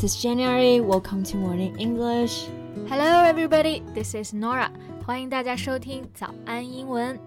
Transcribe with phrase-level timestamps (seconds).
[0.00, 0.80] This is January.
[0.80, 2.48] Welcome to Morning English.
[2.88, 3.82] Hello, everybody.
[3.92, 4.70] This is Norah.
[5.04, 7.20] 欢迎大家收听早安英文。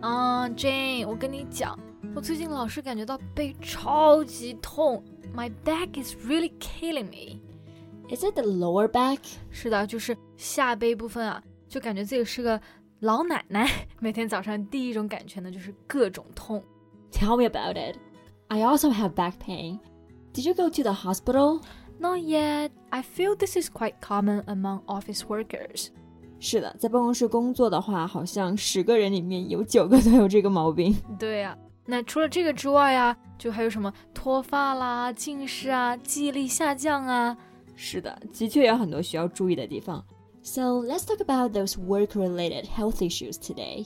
[0.00, 1.78] 啊、uh,，Jane，我跟你讲，
[2.12, 5.00] 我最近老是感觉到背超级痛。
[5.32, 7.38] My back is really killing me.
[8.12, 9.20] Is it the lower back?
[9.50, 12.60] 是的，就是下背部分啊，就感觉自己是个
[12.98, 13.86] 老奶奶。
[14.00, 16.60] 每天早上第一种感觉呢，就是各种痛。
[17.12, 17.96] Tell me about it.
[18.48, 19.78] I also have back pain.
[20.33, 21.61] Did you go to the hospital?
[21.99, 22.71] Not yet.
[22.91, 25.87] I feel this is quite common among office workers.
[26.39, 30.95] 是的，在办公室工作的话，好像十个人里面有九个都有这个毛病。
[31.19, 37.35] 对呀、那除了这个之外呀，就还有什么脱发啦、近视啊、记忆力下降啊。
[37.75, 40.03] 是的，的确有很多需要注意的地方。
[40.41, 43.85] So let's talk about those work-related health issues today.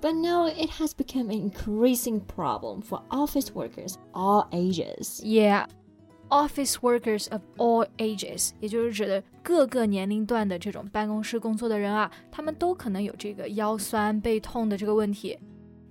[0.00, 5.20] but now it has become an increasing problem for office workers all ages.
[5.22, 5.66] Yeah,
[6.30, 15.38] office workers of all ages，也就是指的各个年龄段的这种办公室工作的人啊，他们都可能有这个腰酸背痛的这个问题。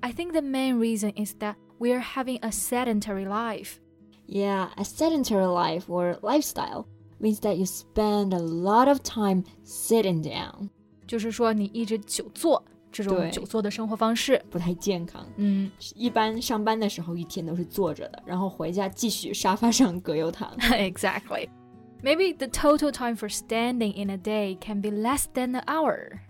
[0.02, 3.76] I think the main reason is that we are having a sedentary life.
[4.28, 6.86] Yeah, a sedentary life or lifestyle
[7.20, 10.70] means that you spend a lot of time sitting down.
[11.06, 12.64] 就是说你一直久坐
[13.03, 14.41] 这种久坐的生活方式。
[14.51, 15.27] 不太健康。
[15.37, 20.57] 嗯一般上班的时候一天都是坐着的，然后回家继续沙发上葛优躺。
[20.59, 21.49] exactly.
[22.03, 26.21] Maybe the total time for standing in a day can be less than an hour.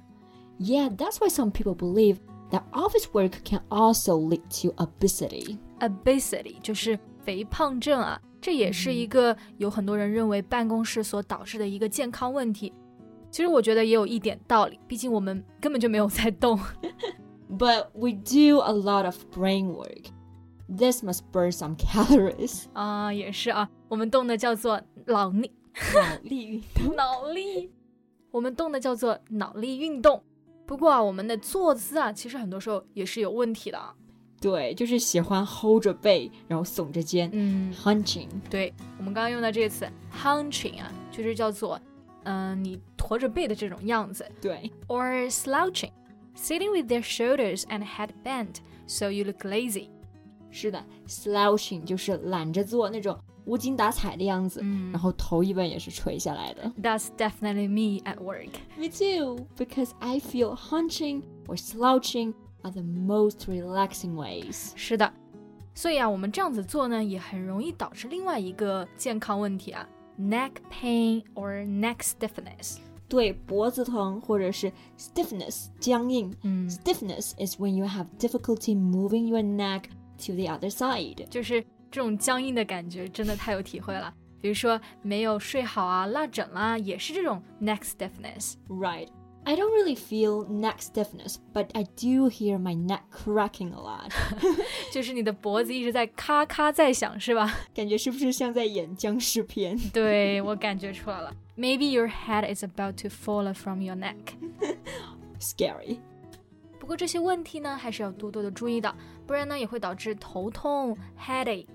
[0.59, 2.17] Yeah, that's why some people believe
[2.51, 5.59] that office work can also lead to obesity.
[5.81, 12.73] obesity 就是肥胖症啊，这也是一个有很多人认为办公室所导致的一个健康问题。
[13.31, 16.59] 其实我觉得也有一点道理，毕竟我们根本就没有在动。
[17.49, 20.07] But we do a lot of brain work.
[20.69, 22.65] This must burn some calories.
[22.73, 25.53] 啊，也是啊，我们动的叫做脑力，
[25.95, 26.95] 脑力运动。
[26.97, 27.71] 脑力，
[28.33, 30.23] 我们动的叫做脑力运动。
[30.67, 33.95] 不过啊，我们的坐姿啊，其实很多时候也是有问题的啊。
[34.41, 38.29] 对，就是喜欢 hold 着背，然后耸着肩、嗯，hunching。
[38.51, 41.81] 对，我们刚刚用的这个词 hunching 啊，就是叫做
[42.26, 44.30] 嗯、你驼着背的这种样子。
[44.42, 45.92] 对 or slouching,
[46.36, 49.90] sitting with their shoulders and head bent so you look lazy.
[50.52, 56.72] 是的，slouching 就是懒着坐那种无精打采的样子，嗯然后头一般也是垂下来的。
[56.82, 58.52] That's definitely me at work.
[58.78, 64.72] Me too, because I feel hunching or slouching are the most relaxing ways.
[64.76, 65.12] 是的，
[65.74, 69.88] 所以啊，我们这样子做呢，也很容易导致另外一个健康问题啊
[70.20, 72.78] ，neck pain or neck stiffness。
[73.08, 76.34] 对脖子疼或者是 stiffness 僵硬。
[76.44, 79.84] 嗯， Stiffness is when you have difficulty moving your neck
[80.26, 81.28] to the other side.
[81.28, 81.62] 就是
[81.92, 84.14] 这种僵硬的感觉，真的太有体会了。
[84.40, 88.54] 比如说没有睡好啊，落枕啦，也是这种 neck stiffness。
[88.70, 89.09] Right.
[89.46, 94.12] I don't really feel neck stiffness, but I do hear my neck cracking a lot.
[94.92, 97.52] 就是你的脖子一直在咔咔在响，是吧？
[97.74, 99.76] 感觉是不是像在演僵尸片？
[99.92, 101.34] 对我感觉出来了。
[101.58, 104.16] Maybe your head is about to fall from your neck。
[105.40, 105.98] Scary.
[106.80, 108.96] 不过这些问题呢，还是要多多的注意的，
[109.26, 111.66] 不然呢也会导致头痛 （headache）。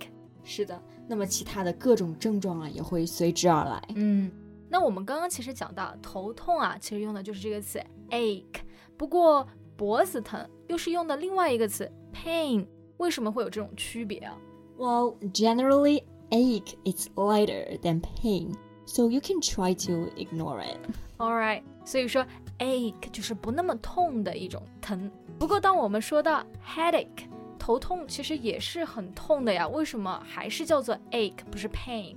[0.44, 3.82] 是的，那么其他的各种症状啊也会随之而来。
[3.96, 4.30] 嗯，
[4.71, 7.77] 那我们刚刚其实讲到头痛啊，其实用的就是这个词
[8.09, 8.61] ache。
[8.95, 9.45] 不过
[9.75, 12.65] 脖子疼又是用的另外一个词 pain。
[12.95, 14.37] 为什么会有这种区别啊
[14.77, 18.53] ？Well, generally, ache is lighter than pain,
[18.85, 20.77] so you can try to ignore it.
[21.17, 22.25] All right，所以说
[22.59, 25.11] ache 就是不那么痛的一种疼。
[25.37, 27.27] 不过当我们说到 headache，
[27.59, 29.67] 头痛其实也是很痛的呀。
[29.67, 32.15] 为什么还是叫做 ache 不是 pain？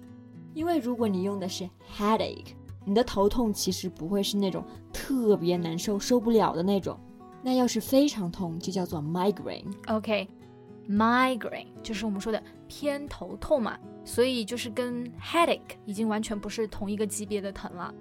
[0.54, 2.54] 因为如果你用的是 headache，
[2.84, 6.98] 你的头痛其实不会是那种特别难受、受不了的那种。
[7.42, 9.70] 那要是非常痛，就叫做 migraine。
[9.88, 17.92] OK，migraine、就是我们说的偏头痛嘛，所以就是跟 headache 已经完全不是同一个级别的疼了。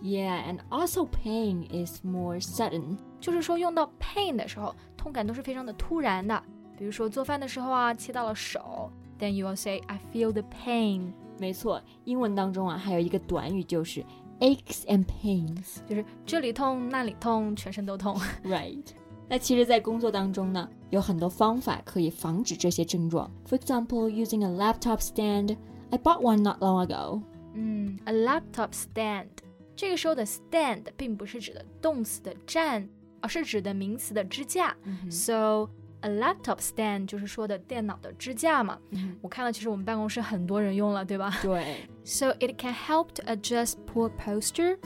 [0.00, 2.98] Yeah, and also pain is more sudden.
[3.20, 6.42] 就是说用到 pain 的时候，痛感都是非常的突然的。
[6.78, 11.12] 比如说做饭的时候啊，切到了手，then you will say I feel the pain。
[11.38, 14.04] 没错，英文当中啊还有一个短语就是
[14.40, 15.78] aches and pains.
[15.86, 18.18] 就是这里痛那里痛，全身都痛。
[18.44, 18.84] Right.
[19.28, 23.28] 那其实，在工作当中呢，有很多方法可以防止这些症状。
[23.48, 25.56] For example, using a laptop stand.
[25.90, 27.22] I bought one not long ago.
[27.54, 29.26] 嗯，a laptop stand，
[29.74, 32.88] 这个时候的 stand 并不是指的动词的站，
[33.20, 34.76] 而是指的名词的支架。
[35.10, 35.70] So
[36.05, 38.77] a laptop stand 就是说的电脑的支架嘛。
[39.21, 41.87] 我看到其实我们办公室很多人用了，对吧对。
[42.03, 44.77] ？So it can help to adjust poor posture.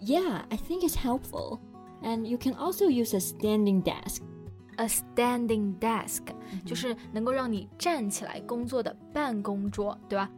[0.00, 1.60] Yeah, I think it's helpful.
[2.02, 4.22] And you can also use a standing desk.
[4.76, 6.22] A standing desk、
[6.66, 10.28] 就是能够让你站起来工作的办公桌，对吧？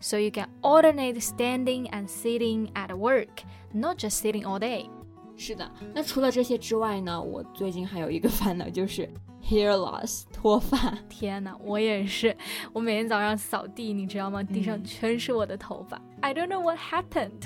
[0.00, 4.88] So you can alternate standing and sitting at work, not just sitting all day.
[5.36, 9.08] 是的，那除了这些之外呢，我最近还有一个烦恼就是
[9.46, 10.96] hair loss 脱 发。
[11.08, 12.36] 天呐，我也是，
[12.72, 14.42] 我每天早上扫地，你知道吗？
[14.42, 16.00] 地上全是我的头发。
[16.20, 17.42] I don't know what happened.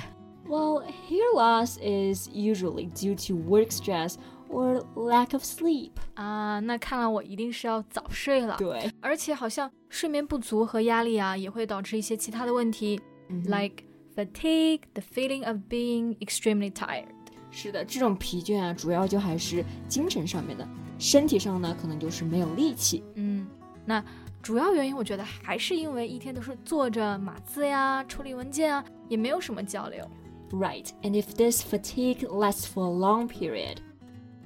[0.48, 4.14] Well, hair loss is usually due to work stress
[4.48, 5.90] or lack of sleep.
[6.14, 8.56] 啊，那看来我一定是要早睡了。
[8.56, 13.00] 对而且好像睡眠不足和压力啊，也会导致一些其他的问题、
[13.46, 17.06] l i k e fatigue, the feeling of being extremely tired.
[17.51, 20.67] 是的，这种疲倦啊，主要就还是精神上面的，
[20.97, 23.03] 身体上呢，可能就是没有力气。
[23.15, 23.45] 嗯，
[23.85, 24.03] 那
[24.41, 30.09] 主要原因我觉得还是因为一天都是坐着码字呀、处理文件啊，也没有什么交流。
[30.51, 33.77] Right, and if this fatigue lasts for a long period,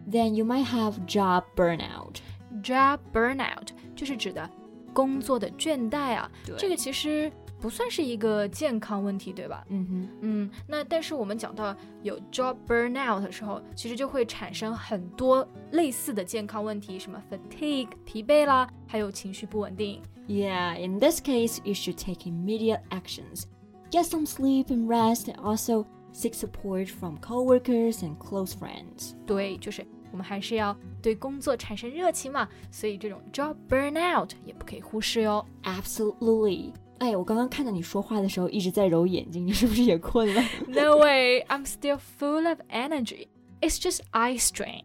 [0.10, 2.18] then you might have job burnout.
[2.62, 4.50] Job burnout 就是指的
[4.94, 7.32] 工作的倦怠啊，对这个其实
[7.65, 9.65] 不算是一个健康问题，对吧？
[9.69, 20.01] 嗯哼，嗯，那但是我们讲到有 job burnout 的时候，其实就会产生很多类似的健康问题，什么 fatigue 疲惫啦，还有情绪不稳定。
[20.27, 23.45] Yeah, in this case, you should take immediate actions.
[23.91, 29.15] Get some sleep and rest, and also seek support from coworkers and close friends.
[29.27, 35.45] 对，就是我们还是要对工作产生热情嘛，所以这种 job burnout 也不可以忽视哟。
[35.65, 36.73] Absolutely.
[37.00, 43.28] 哎，我刚刚看到你说话的时候一直在揉眼睛，你是不是也困了？No way, I'm still full of energy.
[43.62, 44.84] It's just eye strain.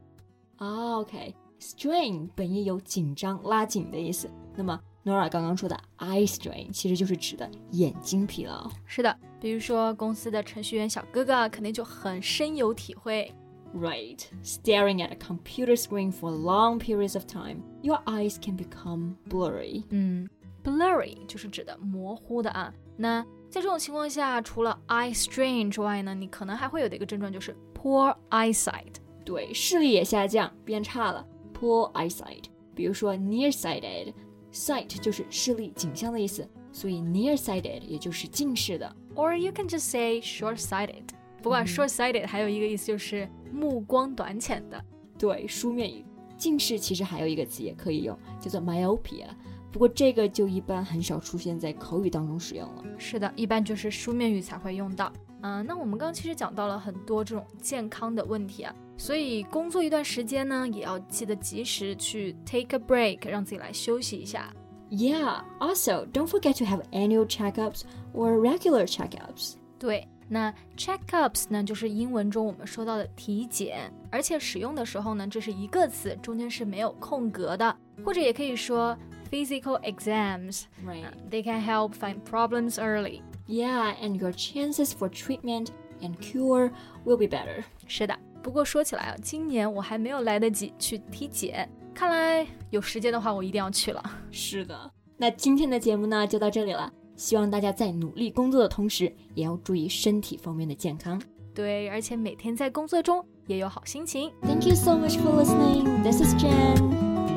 [0.59, 1.35] Ah, 啊、oh,，OK。
[1.61, 4.31] strain 本意有紧张、拉紧的意思。
[4.57, 8.71] 那么 Norah 刚刚说的 eye strain 其实就是指的眼睛疲劳。
[8.87, 13.33] 是的，比如说公司的程序员小哥哥肯定就很深有体会。
[13.73, 19.85] Right, staring at a computer screen for long periods of time, your eyes can become blurry.
[19.91, 20.29] 嗯。
[20.63, 22.73] ，blurry 就是指的模糊的啊。
[22.97, 28.95] 那在这种情况下，除了 eye strain 之外呢，你可能还会有的一个症状就是 poor eyesight。
[29.25, 32.45] 对，视力也下降，变差了，poor eyesight。
[32.75, 38.97] 比如说 nearsighted，sight 就是视力景象的意思，所以 nearsighted 也就是近视的。
[39.15, 41.05] Or you can just say short-sighted。
[41.43, 44.83] 不过 short-sighted 还有一个意思就是目光短浅的。
[45.19, 46.05] 对，书面语。
[46.37, 49.27] 近视其实还有一个词也可以用，叫做 myopia。
[49.73, 52.85] 不过这个就一般很少出现在口语当中使用了。
[52.99, 55.13] 是的，一般就是书面语才会用到。
[55.43, 64.55] 嗯、那我们刚刚其实讲到了很多这种健康的问题啊，所以工作一段时间呢，也要记得及时去 take a break，让自己来休息一下。
[64.91, 65.43] Yeah.
[65.59, 67.83] Also, don't forget to have annual checkups
[68.13, 69.55] or regular checkups.
[69.79, 77.75] 对，那 checkups 呢，就是英文中我们说到的体检，而且使用的时候呢，这是一个词，中间是没有空格的，
[78.05, 78.95] 或者也可以说
[79.32, 80.64] physical exams。
[80.86, 81.06] Right.
[81.30, 83.22] They can help find problems early。
[83.48, 85.68] Yeah, and your chances for treatment
[86.02, 86.72] and cure
[87.06, 87.64] will be better.
[87.88, 94.04] 是的，不过说起来啊，今年我还没有来得及去体检，看来有时间的话，我一定要去了。
[94.32, 94.92] 是的。
[95.18, 101.22] 那今天的节目呢就到这里了，希望大家在努力工作的同时，也要注意身体方面的健康。
[101.54, 104.30] 对，而且每天在工作中也有好心情。
[104.42, 106.04] Thank you so much for listening.
[106.04, 106.99] This is Jen.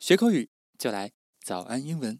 [0.00, 1.12] 学口语就来
[1.44, 2.18] 早安英文。